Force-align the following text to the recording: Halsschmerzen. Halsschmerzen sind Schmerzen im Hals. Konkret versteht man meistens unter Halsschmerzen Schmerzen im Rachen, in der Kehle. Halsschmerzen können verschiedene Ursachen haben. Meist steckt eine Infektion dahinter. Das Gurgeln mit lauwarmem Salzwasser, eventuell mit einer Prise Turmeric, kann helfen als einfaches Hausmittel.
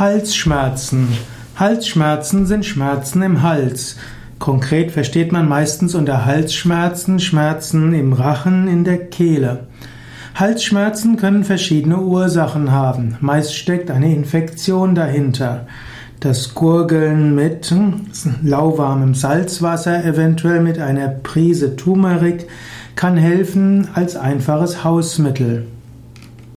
Halsschmerzen. 0.00 1.08
Halsschmerzen 1.56 2.46
sind 2.46 2.64
Schmerzen 2.64 3.20
im 3.20 3.42
Hals. 3.42 3.96
Konkret 4.38 4.92
versteht 4.92 5.30
man 5.30 5.46
meistens 5.46 5.94
unter 5.94 6.24
Halsschmerzen 6.24 7.20
Schmerzen 7.20 7.92
im 7.92 8.14
Rachen, 8.14 8.66
in 8.66 8.84
der 8.84 8.96
Kehle. 8.96 9.66
Halsschmerzen 10.34 11.18
können 11.18 11.44
verschiedene 11.44 11.98
Ursachen 11.98 12.72
haben. 12.72 13.18
Meist 13.20 13.54
steckt 13.54 13.90
eine 13.90 14.10
Infektion 14.10 14.94
dahinter. 14.94 15.66
Das 16.20 16.54
Gurgeln 16.54 17.34
mit 17.34 17.70
lauwarmem 18.42 19.12
Salzwasser, 19.12 20.02
eventuell 20.02 20.60
mit 20.60 20.78
einer 20.78 21.08
Prise 21.08 21.76
Turmeric, 21.76 22.46
kann 22.96 23.18
helfen 23.18 23.88
als 23.92 24.16
einfaches 24.16 24.82
Hausmittel. 24.82 25.66